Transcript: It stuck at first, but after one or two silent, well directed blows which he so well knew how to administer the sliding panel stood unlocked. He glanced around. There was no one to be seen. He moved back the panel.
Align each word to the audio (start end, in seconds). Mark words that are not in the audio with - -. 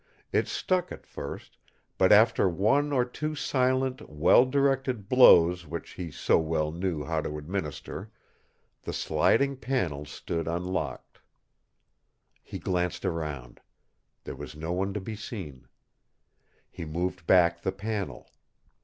It 0.31 0.47
stuck 0.47 0.91
at 0.91 1.05
first, 1.05 1.57
but 1.99 2.11
after 2.11 2.49
one 2.49 2.91
or 2.91 3.05
two 3.05 3.35
silent, 3.35 4.09
well 4.09 4.45
directed 4.47 5.07
blows 5.07 5.67
which 5.67 5.91
he 5.91 6.09
so 6.09 6.39
well 6.39 6.71
knew 6.71 7.03
how 7.03 7.21
to 7.21 7.37
administer 7.37 8.09
the 8.81 8.93
sliding 8.93 9.57
panel 9.57 10.05
stood 10.05 10.47
unlocked. 10.47 11.19
He 12.41 12.57
glanced 12.57 13.05
around. 13.05 13.59
There 14.23 14.35
was 14.35 14.55
no 14.55 14.71
one 14.73 14.91
to 14.95 14.99
be 14.99 15.15
seen. 15.15 15.67
He 16.71 16.83
moved 16.83 17.27
back 17.27 17.61
the 17.61 17.71
panel. 17.71 18.31